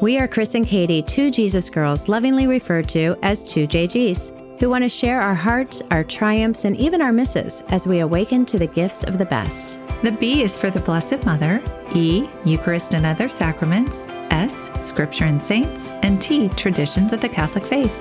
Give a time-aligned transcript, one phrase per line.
[0.00, 4.70] We are Chris and Katie, two Jesus girls, lovingly referred to as two JGs, who
[4.70, 8.58] want to share our hearts, our triumphs, and even our misses as we awaken to
[8.58, 9.78] the gifts of the best.
[10.02, 11.62] The B is for the Blessed Mother,
[11.94, 17.64] E, Eucharist and other sacraments, S, Scripture and saints, and T, traditions of the Catholic
[17.64, 17.92] faith.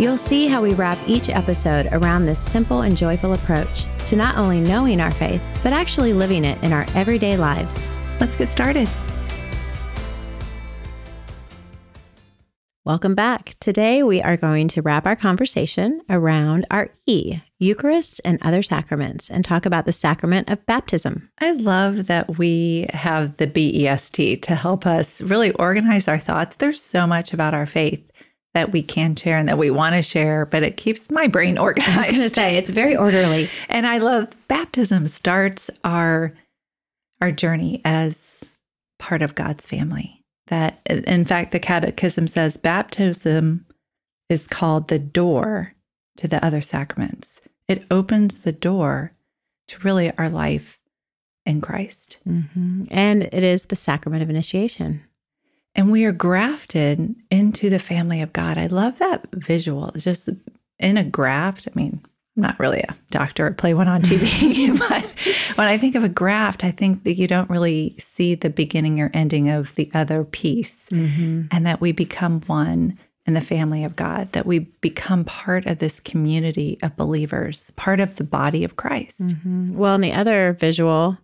[0.00, 4.38] You'll see how we wrap each episode around this simple and joyful approach to not
[4.38, 7.88] only knowing our faith, but actually living it in our everyday lives.
[8.18, 8.88] Let's get started.
[12.86, 13.56] Welcome back.
[13.60, 19.30] Today we are going to wrap our conversation around our E, Eucharist and other sacraments,
[19.30, 21.30] and talk about the sacrament of baptism.
[21.38, 26.56] I love that we have the BEST to help us really organize our thoughts.
[26.56, 28.04] There's so much about our faith
[28.52, 31.56] that we can share and that we want to share, but it keeps my brain
[31.56, 31.90] organized.
[31.90, 33.48] I was going to say it's very orderly.
[33.70, 36.34] and I love baptism starts our
[37.22, 38.44] our journey as
[38.98, 43.66] part of God's family that in fact the catechism says baptism
[44.28, 45.74] is called the door
[46.16, 47.40] to the other sacraments.
[47.66, 49.12] It opens the door
[49.68, 50.78] to really our life
[51.46, 52.18] in christ.
[52.26, 52.84] Mm-hmm.
[52.90, 55.04] and it is the sacrament of initiation.
[55.74, 58.58] And we are grafted into the family of god.
[58.58, 59.88] I love that visual.
[59.88, 60.28] It's just
[60.78, 62.00] in a graft i mean
[62.36, 66.08] I'm not really a doctor, play one on TV, but when I think of a
[66.08, 70.24] graft, I think that you don't really see the beginning or ending of the other
[70.24, 71.44] piece, mm-hmm.
[71.50, 75.78] and that we become one in the family of God, that we become part of
[75.78, 79.20] this community of believers, part of the body of Christ.
[79.20, 79.76] Mm-hmm.
[79.76, 81.16] Well, and the other visual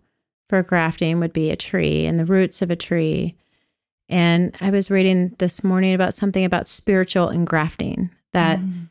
[0.49, 3.37] for grafting would be a tree and the roots of a tree.
[4.09, 8.59] And I was reading this morning about something about spiritual engrafting that.
[8.59, 8.87] Mm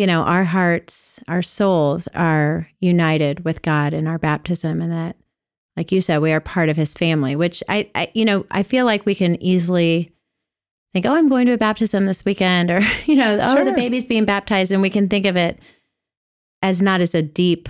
[0.00, 5.14] you know, our hearts, our souls are united with God in our baptism, and that,
[5.76, 7.36] like you said, we are part of His family.
[7.36, 10.10] Which I, I you know, I feel like we can easily
[10.94, 13.58] think, oh, I'm going to a baptism this weekend, or you know, sure.
[13.58, 15.58] oh, the baby's being baptized, and we can think of it
[16.62, 17.68] as not as a deep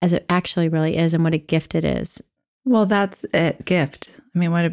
[0.00, 2.22] as it actually really is, and what a gift it is.
[2.64, 4.12] Well, that's it, gift.
[4.36, 4.70] I mean, what a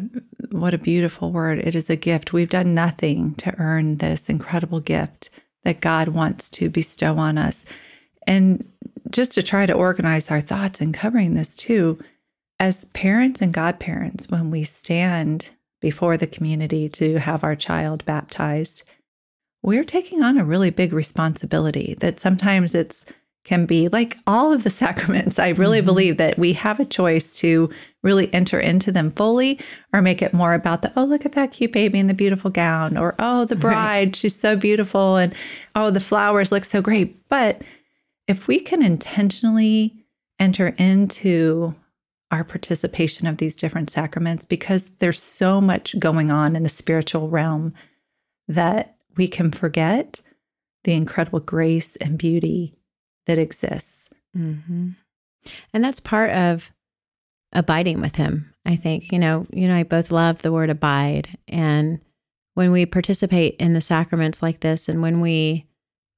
[0.52, 1.58] what a beautiful word.
[1.58, 2.32] It is a gift.
[2.32, 5.30] We've done nothing to earn this incredible gift
[5.64, 7.64] that God wants to bestow on us.
[8.26, 8.68] And
[9.10, 11.98] just to try to organize our thoughts and covering this too,
[12.58, 18.84] as parents and godparents, when we stand before the community to have our child baptized,
[19.62, 23.04] we're taking on a really big responsibility that sometimes it's
[23.44, 25.38] can be like all of the sacraments.
[25.38, 25.86] I really mm-hmm.
[25.86, 27.70] believe that we have a choice to
[28.02, 29.60] really enter into them fully
[29.92, 32.50] or make it more about the, oh, look at that cute baby in the beautiful
[32.50, 34.16] gown, or oh, the bride, right.
[34.16, 35.34] she's so beautiful, and
[35.74, 37.28] oh, the flowers look so great.
[37.28, 37.62] But
[38.26, 40.04] if we can intentionally
[40.38, 41.74] enter into
[42.30, 47.28] our participation of these different sacraments, because there's so much going on in the spiritual
[47.28, 47.72] realm
[48.48, 50.20] that we can forget
[50.82, 52.74] the incredible grace and beauty
[53.26, 54.08] that exists.
[54.36, 54.90] Mm-hmm.
[55.72, 56.72] And that's part of
[57.52, 58.54] abiding with Him.
[58.66, 62.00] I think you know, you know, I both love the word abide, and
[62.54, 65.66] when we participate in the sacraments like this, and when we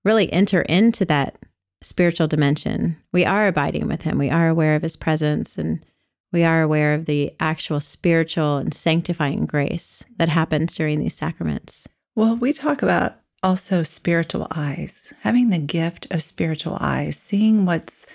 [0.04, 1.38] really enter into that
[1.82, 4.18] spiritual dimension, we are abiding with Him.
[4.18, 5.84] We are aware of His presence, and
[6.32, 11.88] we are aware of the actual spiritual and sanctifying grace that happens during these sacraments.
[12.14, 18.06] Well, we talk about also spiritual eyes, having the gift of spiritual eyes, seeing what's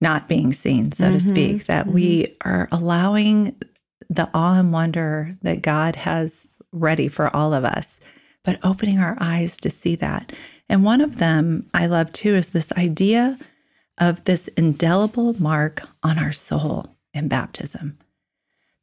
[0.00, 1.14] not being seen, so mm-hmm.
[1.14, 1.94] to speak, that mm-hmm.
[1.94, 3.56] we are allowing
[4.10, 8.00] the awe and wonder that God has ready for all of us,
[8.44, 10.32] but opening our eyes to see that.
[10.68, 13.38] And one of them I love too is this idea
[13.98, 17.98] of this indelible mark on our soul in baptism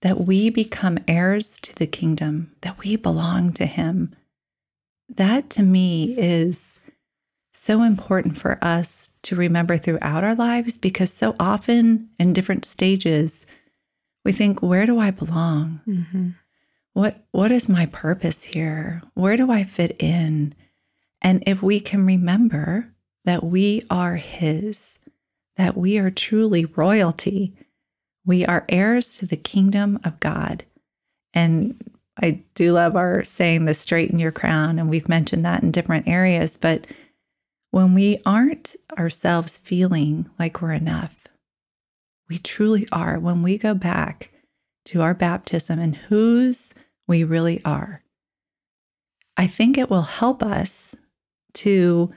[0.01, 4.16] that we become heirs to the kingdom, that we belong to Him,
[5.16, 6.80] that to me is
[7.53, 13.46] so important for us to remember throughout our lives because so often in different stages
[14.25, 15.81] we think where do i belong?
[15.88, 16.30] Mm-hmm.
[16.94, 19.01] what what is my purpose here?
[19.13, 20.56] Where do i fit in?
[21.22, 22.94] And if we can remember
[23.25, 25.00] that we are his
[25.57, 27.54] that we are truly royalty
[28.25, 30.63] we are heirs to the kingdom of god.
[31.34, 31.84] And
[32.21, 36.07] I do love our saying the straighten your crown, and we've mentioned that in different
[36.07, 36.57] areas.
[36.57, 36.88] But
[37.71, 41.16] when we aren't ourselves feeling like we're enough,
[42.27, 43.19] we truly are.
[43.19, 44.31] When we go back
[44.86, 46.74] to our baptism and whose
[47.07, 48.04] we really are,
[49.38, 50.95] I think it will help us
[51.54, 52.12] to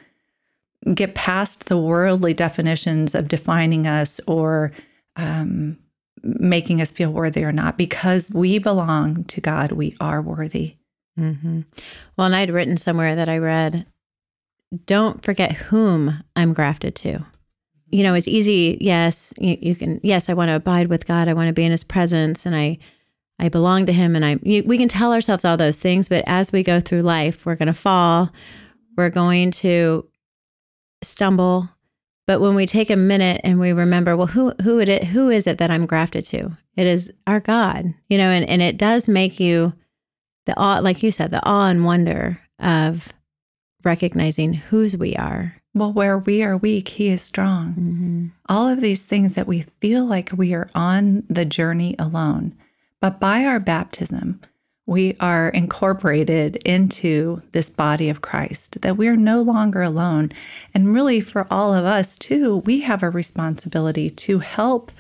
[0.94, 4.72] get past the worldly definitions of defining us or
[5.16, 5.78] um,
[6.22, 7.76] making us feel worthy or not.
[7.76, 10.76] Because we belong to God, we are worthy.
[11.19, 11.62] Mm-hmm.
[12.16, 13.86] Well, and I'd written somewhere that I read,
[14.86, 17.24] don't forget whom I'm grafted to.
[17.90, 18.78] You know, it's easy.
[18.80, 20.00] Yes, you, you can.
[20.02, 21.28] Yes, I want to abide with God.
[21.28, 22.78] I want to be in His presence, and I,
[23.38, 24.16] I belong to Him.
[24.16, 27.02] And I, you, we can tell ourselves all those things, but as we go through
[27.02, 28.30] life, we're going to fall.
[28.96, 30.08] We're going to
[31.02, 31.69] stumble.
[32.32, 35.46] But when we take a minute and we remember, well, who who it who is
[35.46, 36.56] it that I'm grafted to?
[36.76, 39.75] It is our God, you know, and, and it does make you
[40.46, 43.12] the awe, like you said, the awe and wonder of
[43.84, 45.61] recognizing whose we are.
[45.75, 47.73] Well, where we are weak, He is strong.
[47.73, 48.26] Mm-hmm.
[48.49, 52.55] All of these things that we feel like we are on the journey alone.
[52.99, 54.40] But by our baptism,
[54.87, 60.32] we are incorporated into this body of Christ, that we are no longer alone.
[60.75, 64.90] And really, for all of us, too, we have a responsibility to help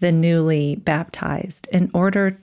[0.00, 2.38] the newly baptized in order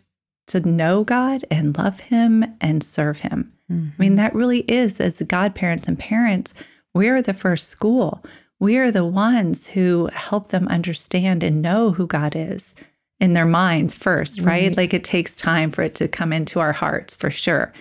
[0.47, 3.53] to know God and love Him and serve Him.
[3.69, 3.89] Mm-hmm.
[3.89, 6.53] I mean, that really is, as godparents and parents,
[6.93, 8.23] we're the first school.
[8.59, 12.75] We are the ones who help them understand and know who God is
[13.19, 14.45] in their minds first, right?
[14.45, 14.77] right?
[14.77, 17.73] Like it takes time for it to come into our hearts for sure.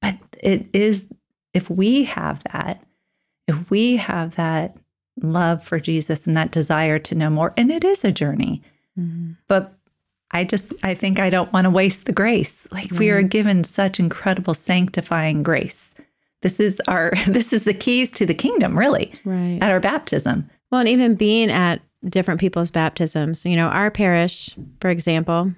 [0.00, 1.06] But it is,
[1.54, 2.82] if we have that,
[3.46, 4.76] if we have that
[5.20, 8.62] love for Jesus and that desire to know more, and it is a journey,
[8.98, 9.32] mm-hmm.
[9.46, 9.74] but
[10.30, 12.66] I just, I think I don't want to waste the grace.
[12.70, 15.94] Like we are given such incredible sanctifying grace.
[16.42, 19.58] This is our, this is the keys to the kingdom, really, right.
[19.60, 20.50] at our baptism.
[20.70, 25.52] Well, and even being at different people's baptisms, you know, our parish, for example,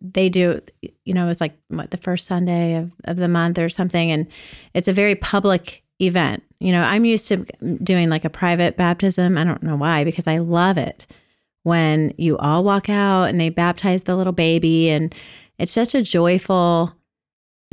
[0.00, 0.60] they do,
[1.04, 4.10] you know, it's like what the first Sunday of, of the month or something.
[4.10, 4.26] And
[4.74, 6.42] it's a very public event.
[6.60, 7.44] You know, I'm used to
[7.82, 9.38] doing like a private baptism.
[9.38, 11.06] I don't know why, because I love it
[11.66, 15.12] when you all walk out and they baptize the little baby and
[15.58, 16.94] it's such a joyful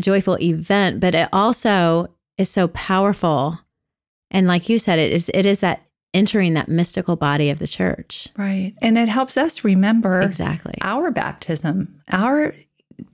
[0.01, 2.07] joyful event but it also
[2.39, 3.59] is so powerful
[4.31, 5.82] and like you said it is it is that
[6.13, 11.11] entering that mystical body of the church right and it helps us remember exactly our
[11.11, 12.53] baptism our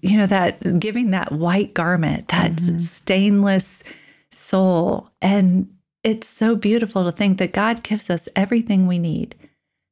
[0.01, 2.77] you know that giving that white garment that mm-hmm.
[2.77, 3.83] stainless
[4.31, 5.67] soul and
[6.03, 9.35] it's so beautiful to think that God gives us everything we need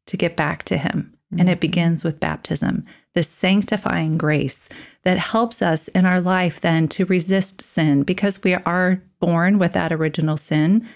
[0.05, 1.13] to get back to Him.
[1.33, 1.39] Mm-hmm.
[1.39, 1.59] And it mm-hmm.
[1.59, 4.69] begins with baptism, the sanctifying grace
[5.03, 9.73] that helps us in our life then to resist sin because we are born with
[9.73, 10.87] that original sin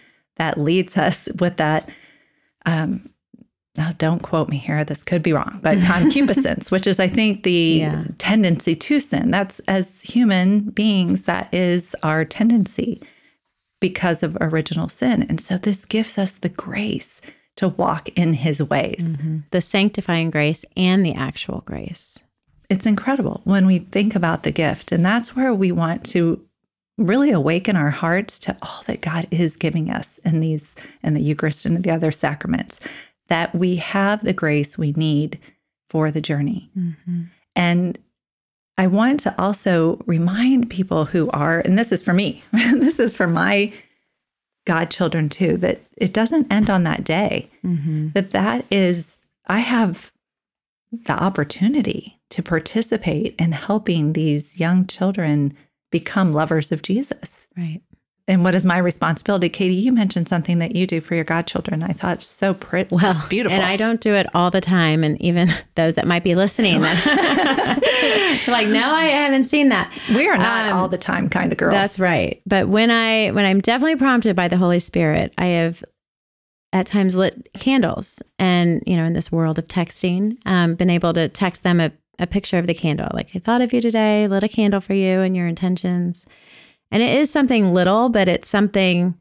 [0.41, 1.87] that leads us with that.
[2.65, 3.11] Um,
[3.77, 4.83] now, don't quote me here.
[4.83, 8.05] This could be wrong, but concupiscence, which is, I think, the yeah.
[8.17, 9.29] tendency to sin.
[9.29, 13.03] That's as human beings, that is our tendency
[13.79, 15.27] because of original sin.
[15.29, 17.21] And so this gives us the grace
[17.57, 19.15] to walk in his ways.
[19.15, 19.37] Mm-hmm.
[19.51, 22.23] The sanctifying grace and the actual grace.
[22.67, 24.91] It's incredible when we think about the gift.
[24.91, 26.43] And that's where we want to
[26.97, 30.73] really awaken our hearts to all that God is giving us in these
[31.03, 32.79] in the Eucharist and the other sacraments,
[33.27, 35.39] that we have the grace we need
[35.89, 36.69] for the journey.
[36.77, 37.23] Mm-hmm.
[37.55, 37.97] And
[38.77, 43.15] I want to also remind people who are, and this is for me, this is
[43.15, 43.73] for my
[44.65, 48.09] godchildren too that it doesn't end on that day mm-hmm.
[48.13, 50.11] that that is i have
[50.91, 55.55] the opportunity to participate in helping these young children
[55.91, 57.81] become lovers of jesus right
[58.27, 61.83] and what is my responsibility katie you mentioned something that you do for your godchildren
[61.83, 65.21] i thought so pretty well beautiful and i don't do it all the time and
[65.21, 66.81] even those that might be listening
[68.47, 69.91] like, no, I haven't seen that.
[70.09, 71.73] We are not um, all the time kind of girls.
[71.73, 72.41] That's right.
[72.45, 75.83] But when I when I'm definitely prompted by the Holy Spirit, I have
[76.73, 81.13] at times lit candles, and you know, in this world of texting, um, been able
[81.13, 83.09] to text them a, a picture of the candle.
[83.13, 86.25] Like, I thought of you today, lit a candle for you and your intentions.
[86.91, 89.17] And it is something little, but it's something.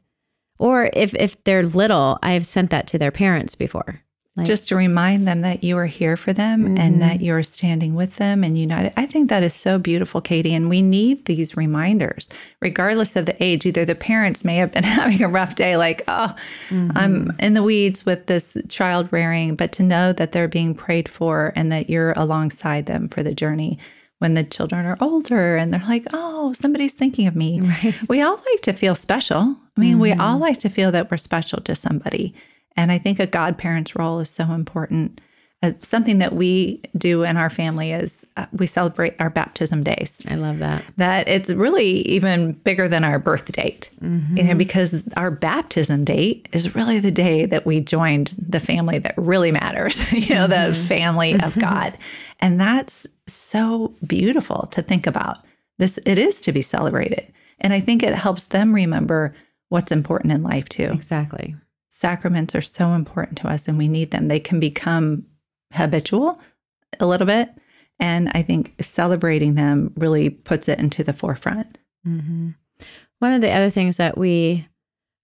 [0.59, 4.03] Or if if they're little, I've sent that to their parents before.
[4.37, 6.79] Like, just to remind them that you are here for them mm-hmm.
[6.79, 8.93] and that you're standing with them and united.
[8.97, 10.55] I think that is so beautiful, Katie.
[10.55, 12.31] And we need these reminders,
[12.63, 13.67] regardless of the age.
[13.67, 16.35] Either the parents may have been having a rough day, like, oh,
[16.69, 16.97] mm-hmm.
[16.97, 21.09] I'm in the weeds with this child rearing, but to know that they're being prayed
[21.09, 23.79] for and that you're alongside them for the journey
[24.21, 27.61] when the children are older and they're like, oh, somebody's thinking of me.
[27.71, 28.09] Right.
[28.09, 29.57] We all like to feel special.
[29.77, 30.01] I mean, mm-hmm.
[30.01, 32.35] we all like to feel that we're special to somebody.
[32.81, 35.21] And I think a godparent's role is so important.
[35.63, 40.19] Uh, something that we do in our family is uh, we celebrate our baptism days.
[40.27, 40.83] I love that.
[40.97, 44.35] That it's really even bigger than our birth date, mm-hmm.
[44.35, 48.99] you know, because our baptism date is really the day that we joined the family
[48.99, 50.73] that really matters, you know, mm-hmm.
[50.73, 51.99] the family of God.
[52.39, 55.45] And that's so beautiful to think about
[55.77, 57.31] this it is to be celebrated.
[57.59, 59.35] And I think it helps them remember
[59.69, 60.91] what's important in life too.
[60.95, 61.57] Exactly.
[62.01, 64.29] Sacraments are so important to us and we need them.
[64.29, 65.27] They can become
[65.75, 66.41] habitual
[66.99, 67.51] a little bit.
[67.99, 71.77] And I think celebrating them really puts it into the forefront.
[72.07, 72.51] Mm-hmm.
[73.19, 74.67] One of the other things that we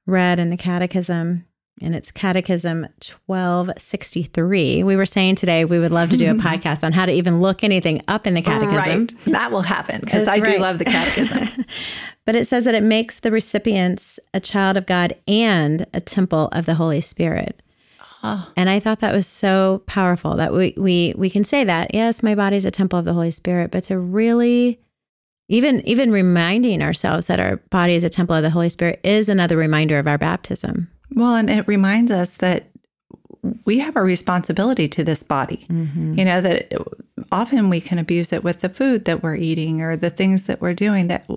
[0.06, 1.47] read in the catechism
[1.83, 2.87] and it's Catechism
[3.26, 4.83] 1263.
[4.83, 7.40] We were saying today we would love to do a podcast on how to even
[7.40, 9.00] look anything up in the catechism.
[9.00, 9.25] Right.
[9.26, 10.45] That will happen because I right.
[10.45, 11.64] do love the catechism.
[12.25, 16.49] but it says that it makes the recipients a child of God and a temple
[16.52, 17.62] of the Holy Spirit.
[18.23, 18.50] Oh.
[18.56, 22.23] And I thought that was so powerful that we we we can say that, yes,
[22.23, 24.80] my body is a temple of the Holy Spirit, but to really
[25.49, 29.28] even even reminding ourselves that our body is a temple of the Holy Spirit is
[29.28, 30.90] another reminder of our baptism.
[31.14, 32.70] Well, and it reminds us that
[33.64, 35.66] we have a responsibility to this body.
[35.70, 36.18] Mm-hmm.
[36.18, 36.72] You know, that
[37.30, 40.60] often we can abuse it with the food that we're eating or the things that
[40.60, 41.28] we're doing, that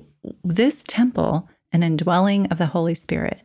[0.43, 3.43] this temple, an indwelling of the Holy Spirit,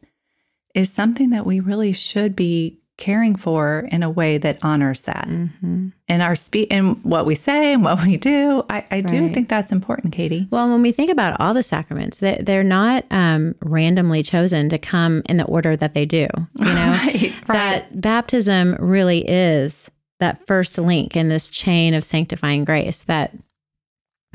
[0.75, 5.27] is something that we really should be caring for in a way that honors that.
[5.27, 5.89] Mm-hmm.
[6.07, 9.49] in our speech and what we say and what we do i, I do think
[9.49, 10.47] that's important katie.
[10.51, 14.79] Well when we think about all the sacraments they, they're not um, randomly chosen to
[14.79, 16.99] come in the order that they do you know?
[17.05, 17.47] Right, right.
[17.49, 23.33] that baptism really is that first link in this chain of sanctifying grace that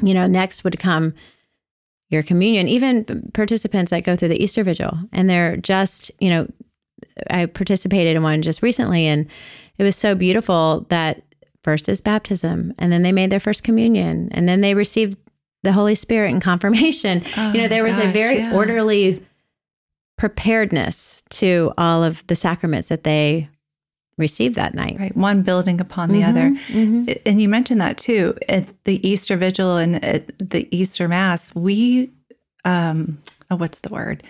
[0.02, 1.14] you know next would come
[2.10, 2.68] your communion.
[2.68, 6.48] Even participants that go through the easter vigil and they're just you know
[7.30, 9.28] I participated in one just recently, and
[9.78, 11.24] it was so beautiful that
[11.64, 15.18] first is baptism, and then they made their first communion, and then they received
[15.64, 17.24] the Holy Spirit and confirmation.
[17.38, 18.54] Oh, you know, there was gosh, a very yes.
[18.54, 19.26] orderly
[20.18, 23.50] preparedness to all of the sacraments that they
[24.18, 24.98] received that night.
[25.00, 26.50] Right, one building upon the mm-hmm, other.
[26.68, 27.12] Mm-hmm.
[27.26, 31.56] And you mentioned that too at the Easter Vigil and at the Easter Mass.
[31.56, 32.12] We,
[32.66, 34.24] um, oh, what's the word?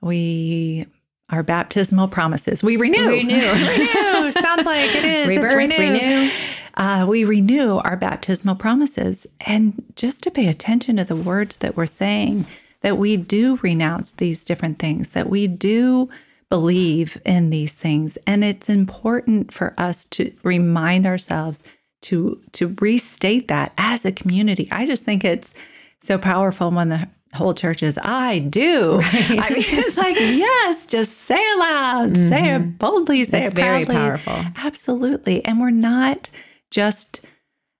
[0.00, 0.86] We
[1.32, 2.62] our baptismal promises.
[2.62, 3.08] We renew.
[3.08, 3.34] Renew.
[3.52, 4.32] renew.
[4.32, 5.28] Sounds like it is.
[5.28, 5.78] Rebirth, it's renew.
[5.78, 6.30] renew.
[6.74, 9.26] Uh, we renew our baptismal promises.
[9.40, 12.46] And just to pay attention to the words that we're saying,
[12.82, 16.08] that we do renounce these different things, that we do
[16.48, 18.18] believe in these things.
[18.26, 21.62] And it's important for us to remind ourselves
[22.02, 24.68] to to restate that as a community.
[24.70, 25.54] I just think it's
[25.98, 28.98] so powerful when the whole church is I do.
[28.98, 29.30] Right.
[29.30, 32.28] I mean, it's like yes, just say it loud, mm-hmm.
[32.28, 33.84] say it boldly, say it's it proudly.
[33.84, 35.44] Very powerful, absolutely.
[35.44, 36.30] And we're not
[36.70, 37.24] just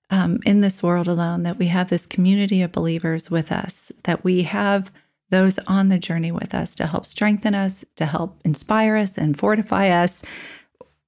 [0.09, 1.43] um, in this world alone.
[1.43, 3.91] That we have this community of believers with us.
[4.03, 4.91] That we have
[5.29, 9.37] those on the journey with us to help strengthen us, to help inspire us and
[9.37, 10.21] fortify us.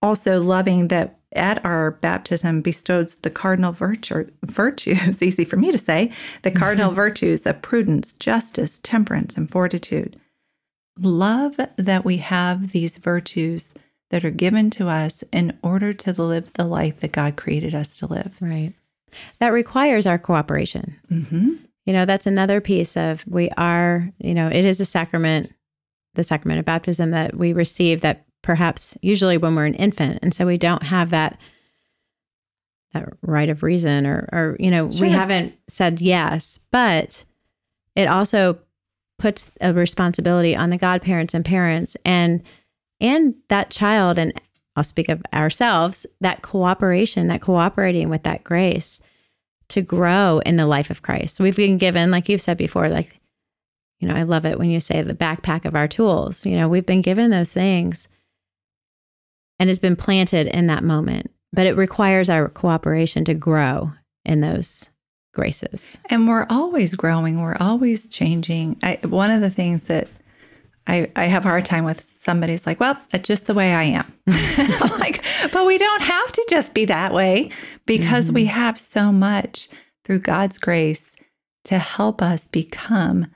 [0.01, 5.77] Also, loving that at our baptism bestows the cardinal virtue, virtues, easy for me to
[5.77, 6.11] say,
[6.43, 10.19] the cardinal virtues of prudence, justice, temperance, and fortitude.
[10.99, 13.73] Love that we have these virtues
[14.11, 17.97] that are given to us in order to live the life that God created us
[17.97, 18.37] to live.
[18.39, 18.73] Right.
[19.39, 20.95] That requires our cooperation.
[21.11, 21.53] Mm-hmm.
[21.85, 25.53] You know, that's another piece of we are, you know, it is a sacrament,
[26.15, 30.31] the sacrament of baptism that we receive that perhaps usually when we're an infant and
[30.31, 31.39] so we don't have that
[32.93, 35.01] that right of reason or or you know sure.
[35.01, 37.25] we haven't said yes but
[37.95, 38.59] it also
[39.17, 42.43] puts a responsibility on the godparents and parents and
[43.01, 44.31] and that child and
[44.75, 49.01] I'll speak of ourselves that cooperation that cooperating with that grace
[49.69, 51.39] to grow in the life of Christ.
[51.39, 53.19] We've been given like you've said before like
[53.99, 56.45] you know I love it when you say the backpack of our tools.
[56.45, 58.07] You know, we've been given those things
[59.59, 61.31] and has been planted in that moment.
[61.53, 63.93] But it requires our cooperation to grow
[64.25, 64.89] in those
[65.33, 65.97] graces.
[66.09, 68.77] And we're always growing, we're always changing.
[68.83, 70.09] I, one of the things that
[70.87, 73.83] I, I have a hard time with somebody's like, well, it's just the way I
[73.83, 74.13] am.
[74.99, 77.51] like, but we don't have to just be that way
[77.85, 78.35] because mm-hmm.
[78.35, 79.67] we have so much
[80.03, 81.11] through God's grace
[81.65, 83.27] to help us become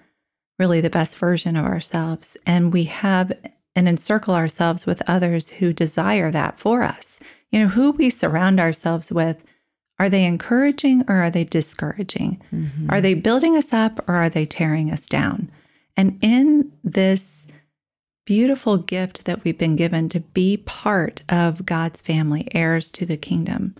[0.59, 2.37] really the best version of ourselves.
[2.45, 3.33] And we have
[3.79, 7.21] and encircle ourselves with others who desire that for us.
[7.49, 9.41] You know, who we surround ourselves with,
[9.97, 12.41] are they encouraging or are they discouraging?
[12.53, 12.89] Mm-hmm.
[12.89, 15.49] Are they building us up or are they tearing us down?
[15.95, 17.47] And in this
[18.25, 23.15] beautiful gift that we've been given to be part of God's family, heirs to the
[23.15, 23.75] kingdom,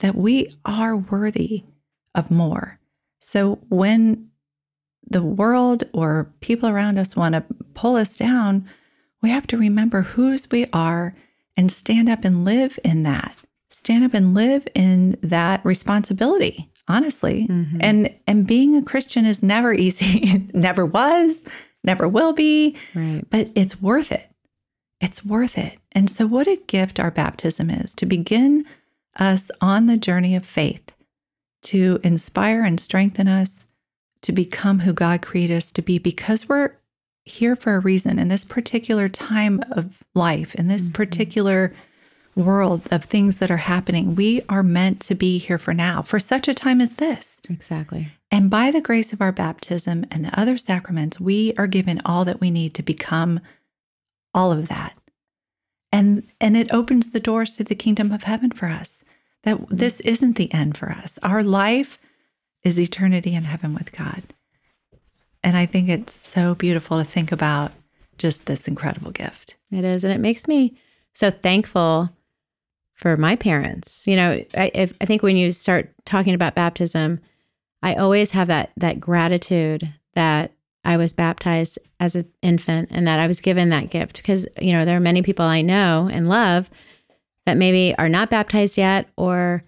[0.00, 1.64] that we are worthy
[2.14, 2.78] of more.
[3.18, 4.28] So when
[5.08, 8.68] the world or people around us want to pull us down,
[9.22, 11.14] we have to remember whose we are
[11.56, 13.36] and stand up and live in that.
[13.70, 17.46] Stand up and live in that responsibility honestly.
[17.48, 17.78] Mm-hmm.
[17.80, 20.48] And and being a Christian is never easy.
[20.52, 21.36] never was,
[21.84, 22.76] never will be.
[22.94, 23.24] Right.
[23.30, 24.28] But it's worth it.
[25.00, 25.78] It's worth it.
[25.92, 28.64] And so what a gift our baptism is to begin
[29.16, 30.92] us on the journey of faith,
[31.62, 33.66] to inspire and strengthen us
[34.22, 36.72] to become who God created us to be because we're
[37.28, 40.94] here for a reason in this particular time of life, in this mm-hmm.
[40.94, 41.74] particular
[42.34, 44.14] world of things that are happening.
[44.14, 47.40] We are meant to be here for now, for such a time as this.
[47.50, 48.12] Exactly.
[48.30, 52.24] And by the grace of our baptism and the other sacraments, we are given all
[52.24, 53.40] that we need to become
[54.32, 54.96] all of that.
[55.90, 59.02] And and it opens the doors to the kingdom of heaven for us.
[59.42, 59.76] That mm-hmm.
[59.76, 61.18] this isn't the end for us.
[61.22, 61.98] Our life
[62.62, 64.22] is eternity in heaven with God.
[65.42, 67.72] And I think it's so beautiful to think about
[68.18, 69.56] just this incredible gift.
[69.70, 70.04] It is.
[70.04, 70.74] And it makes me
[71.12, 72.10] so thankful
[72.94, 74.06] for my parents.
[74.06, 77.20] You know, I, if, I think when you start talking about baptism,
[77.82, 80.52] I always have that that gratitude that
[80.84, 84.72] I was baptized as an infant and that I was given that gift because you
[84.72, 86.70] know there are many people I know and love
[87.46, 89.62] that maybe are not baptized yet or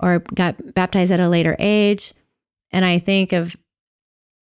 [0.00, 2.12] or got baptized at a later age
[2.72, 3.56] and I think of,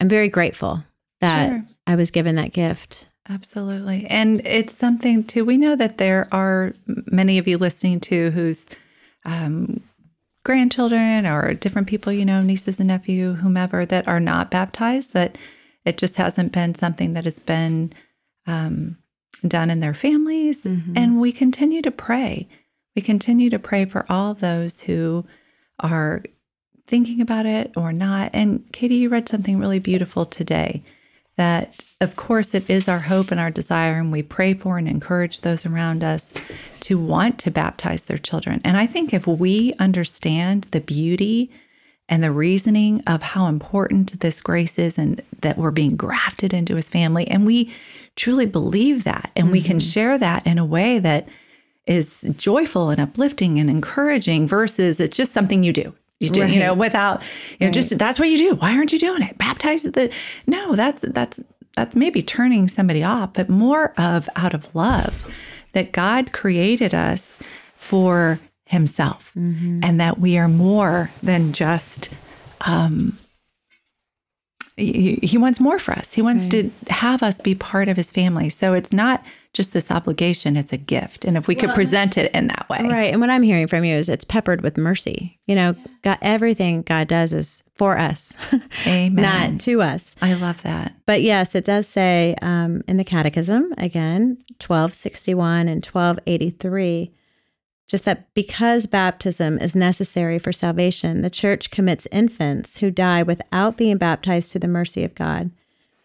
[0.04, 0.84] I'm very grateful
[1.22, 1.64] that sure.
[1.86, 3.08] I was given that gift.
[3.26, 4.04] Absolutely.
[4.04, 8.66] And it's something too, we know that there are many of you listening to whose
[9.24, 9.82] um,
[10.44, 15.38] grandchildren or different people, you know, nieces and nephew, whomever, that are not baptized, that
[15.86, 17.94] it just hasn't been something that has been
[18.46, 18.98] um,
[19.48, 20.64] done in their families.
[20.64, 20.92] Mm-hmm.
[20.94, 22.46] And we continue to pray.
[22.94, 25.24] We continue to pray for all those who
[25.80, 26.22] are
[26.86, 28.30] thinking about it or not.
[28.32, 30.82] And Katie, you read something really beautiful today
[31.36, 34.86] that, of course, it is our hope and our desire, and we pray for and
[34.86, 36.32] encourage those around us
[36.80, 38.60] to want to baptize their children.
[38.64, 41.50] And I think if we understand the beauty
[42.08, 46.76] and the reasoning of how important this grace is and that we're being grafted into
[46.76, 47.72] his family, and we
[48.14, 49.52] truly believe that, and mm-hmm.
[49.52, 49.88] we can mm-hmm.
[49.88, 51.26] share that in a way that
[51.86, 56.50] is joyful and uplifting and encouraging versus it's just something you do you do, right.
[56.50, 57.22] you know, without,
[57.58, 57.74] you know, right.
[57.74, 58.54] just that's what you do.
[58.56, 59.36] Why aren't you doing it?
[59.38, 60.12] Baptize the
[60.46, 61.40] no, that's that's
[61.76, 65.30] that's maybe turning somebody off, but more of out of love
[65.72, 67.42] that God created us
[67.76, 69.80] for himself mm-hmm.
[69.82, 72.08] and that we are more than just
[72.62, 73.18] um
[74.76, 76.12] he, he wants more for us.
[76.12, 76.70] He wants right.
[76.86, 78.48] to have us be part of his family.
[78.48, 81.24] So it's not just this obligation, it's a gift.
[81.24, 82.82] And if we well, could present it in that way.
[82.82, 83.12] Right.
[83.12, 85.38] And what I'm hearing from you is it's peppered with mercy.
[85.46, 88.36] You know, God, everything God does is for us,
[88.86, 89.14] Amen.
[89.14, 90.16] not to us.
[90.20, 90.96] I love that.
[91.06, 97.12] But yes, it does say um, in the Catechism, again, 1261 and 1283,
[97.88, 103.76] just that because baptism is necessary for salvation, the church commits infants who die without
[103.76, 105.50] being baptized to the mercy of God.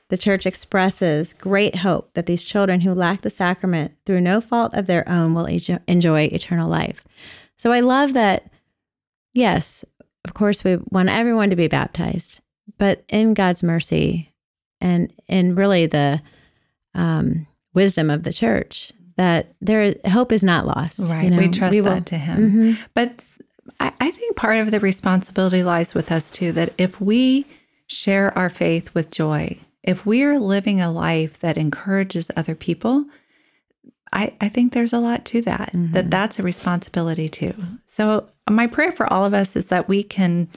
[0.10, 4.74] The church expresses great hope that these children who lack the sacrament through no fault
[4.74, 5.46] of their own will
[5.88, 7.06] enjoy eternal life.
[7.56, 8.52] So I love that,
[9.34, 9.86] yes,
[10.26, 12.42] of course, we want everyone to be baptized,
[12.78, 14.34] but in God's mercy
[14.82, 16.22] and in really the
[16.96, 21.02] um, wisdom of the church, that there hope is not lost.
[21.02, 21.26] Right.
[21.26, 21.40] You know?
[21.40, 22.38] We trust we that to Him.
[22.38, 22.82] Mm-hmm.
[22.94, 23.20] But
[23.78, 27.46] I, I think part of the responsibility lies with us too, that if we
[27.88, 33.08] share our faith with joy, if we are living a life that encourages other people,
[34.14, 35.92] I, I think there's a lot to that, mm-hmm.
[35.92, 37.54] that that's a responsibility too.
[37.88, 40.48] So, my prayer for all of us is that we can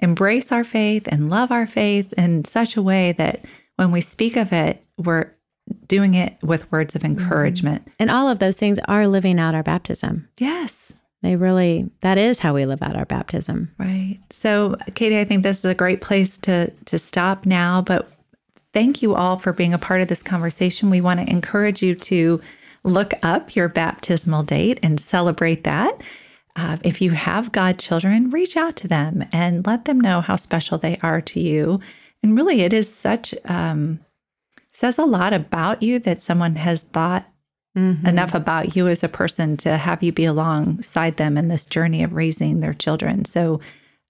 [0.00, 3.44] embrace our faith and love our faith in such a way that
[3.76, 5.30] when we speak of it, we're
[5.88, 7.20] doing it with words of mm-hmm.
[7.20, 7.88] encouragement.
[7.98, 10.28] And all of those things are living out our baptism.
[10.38, 10.92] Yes.
[11.22, 13.72] They really, that is how we live out our baptism.
[13.78, 14.18] Right.
[14.28, 18.12] So, Katie, I think this is a great place to to stop now, but
[18.74, 20.90] thank you all for being a part of this conversation.
[20.90, 22.42] We want to encourage you to
[22.82, 25.98] look up your baptismal date and celebrate that.
[26.56, 30.76] Uh, if you have godchildren, reach out to them and let them know how special
[30.76, 31.80] they are to you.
[32.22, 34.00] And really, it is such, um,
[34.74, 37.26] says a lot about you that someone has thought
[37.76, 38.06] mm-hmm.
[38.06, 42.02] enough about you as a person to have you be alongside them in this journey
[42.02, 43.24] of raising their children.
[43.24, 43.60] So,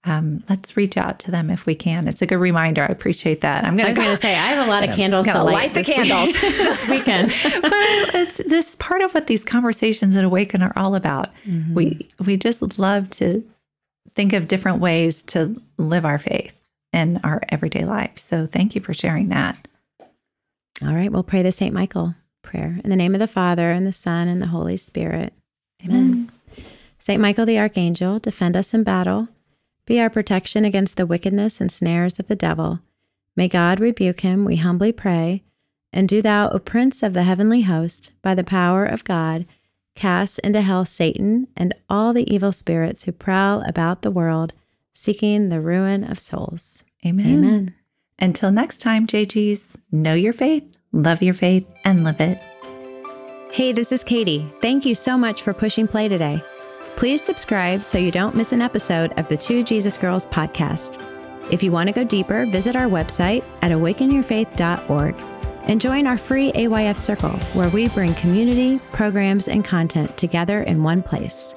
[0.05, 2.07] um, let's reach out to them if we can.
[2.07, 2.83] It's a good reminder.
[2.83, 3.63] I appreciate that.
[3.63, 6.27] I'm going to say I have a lot of candles to light, light the candles
[6.27, 7.29] week, this weekend.
[7.61, 11.33] but it's this part of what these conversations at Awaken are all about.
[11.47, 11.73] Mm-hmm.
[11.73, 13.43] We we just love to
[14.13, 16.53] think of different ways to live our faith
[16.93, 18.17] in our everyday life.
[18.19, 19.67] So thank you for sharing that.
[20.81, 23.87] All right, we'll pray the Saint Michael prayer in the name of the Father and
[23.87, 25.33] the Son and the Holy Spirit.
[25.83, 26.29] Amen.
[26.57, 26.65] Amen.
[26.99, 29.29] Saint Michael the Archangel, defend us in battle
[29.85, 32.79] be our protection against the wickedness and snares of the devil.
[33.35, 35.43] May God rebuke him, we humbly pray.
[35.93, 39.45] And do thou, O Prince of the heavenly host, by the power of God,
[39.93, 44.53] cast into hell Satan and all the evil spirits who prowl about the world,
[44.93, 46.83] seeking the ruin of souls.
[47.05, 47.27] Amen.
[47.27, 47.75] Amen.
[48.19, 52.39] Until next time, JGs, know your faith, love your faith, and live it.
[53.51, 54.51] Hey, this is Katie.
[54.61, 56.41] Thank you so much for pushing play today.
[56.95, 61.01] Please subscribe so you don't miss an episode of the Two Jesus Girls podcast.
[61.51, 65.15] If you want to go deeper, visit our website at awakenyourfaith.org
[65.63, 70.83] and join our free AYF circle where we bring community, programs, and content together in
[70.83, 71.53] one place.